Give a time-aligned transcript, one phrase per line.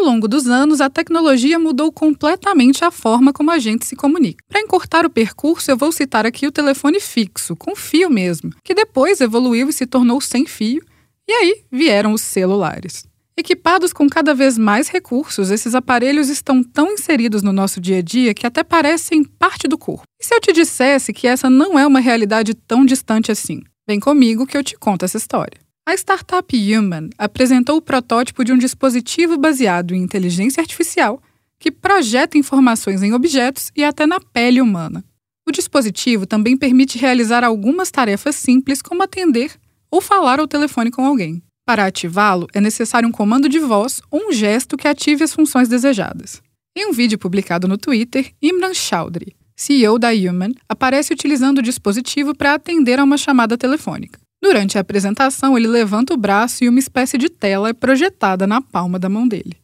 [0.00, 4.42] Ao longo dos anos, a tecnologia mudou completamente a forma como a gente se comunica.
[4.48, 8.72] Para encurtar o percurso, eu vou citar aqui o telefone fixo, com fio mesmo, que
[8.72, 10.82] depois evoluiu e se tornou sem fio,
[11.28, 13.04] e aí vieram os celulares.
[13.36, 18.02] Equipados com cada vez mais recursos, esses aparelhos estão tão inseridos no nosso dia a
[18.02, 20.04] dia que até parecem parte do corpo.
[20.18, 23.60] E se eu te dissesse que essa não é uma realidade tão distante assim?
[23.86, 25.60] Vem comigo que eu te conto essa história.
[25.86, 31.20] A startup Human apresentou o protótipo de um dispositivo baseado em inteligência artificial
[31.58, 35.04] que projeta informações em objetos e até na pele humana.
[35.46, 39.52] O dispositivo também permite realizar algumas tarefas simples, como atender
[39.90, 41.42] ou falar ao telefone com alguém.
[41.66, 45.68] Para ativá-lo, é necessário um comando de voz ou um gesto que ative as funções
[45.68, 46.40] desejadas.
[46.76, 52.32] Em um vídeo publicado no Twitter, Imran Chaudhry, CEO da Human, aparece utilizando o dispositivo
[52.32, 54.20] para atender a uma chamada telefônica.
[54.42, 58.60] Durante a apresentação, ele levanta o braço e uma espécie de tela é projetada na
[58.60, 59.56] palma da mão dele.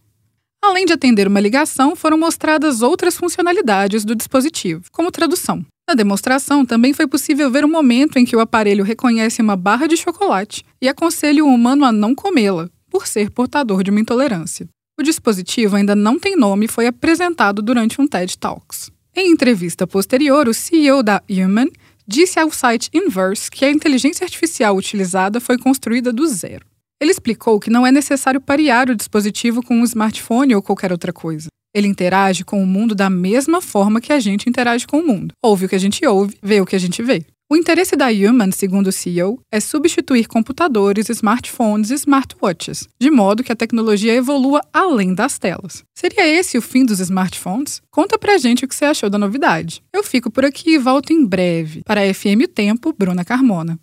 [0.62, 5.64] Além de atender uma ligação, foram mostradas outras funcionalidades do dispositivo, como tradução.
[5.88, 9.86] Na demonstração, também foi possível ver o momento em que o aparelho reconhece uma barra
[9.86, 14.68] de chocolate e aconselha o humano a não comê-la, por ser portador de uma intolerância.
[14.98, 18.90] O dispositivo ainda não tem nome e foi apresentado durante um TED Talks.
[19.14, 21.70] Em entrevista posterior, o CEO da Human
[22.06, 26.66] disse ao site Inverse que a inteligência artificial utilizada foi construída do zero.
[27.00, 31.12] Ele explicou que não é necessário parear o dispositivo com um smartphone ou qualquer outra
[31.12, 31.48] coisa.
[31.74, 35.34] Ele interage com o mundo da mesma forma que a gente interage com o mundo.
[35.42, 37.24] Ouve o que a gente ouve, vê o que a gente vê.
[37.48, 43.44] O interesse da Human, segundo o CEO, é substituir computadores, smartphones e smartwatches, de modo
[43.44, 45.84] que a tecnologia evolua além das telas.
[45.94, 47.80] Seria esse o fim dos smartphones?
[47.88, 49.80] Conta pra gente o que você achou da novidade.
[49.92, 51.82] Eu fico por aqui e volto em breve.
[51.84, 53.78] Para a FM Tempo, Bruna Carmona.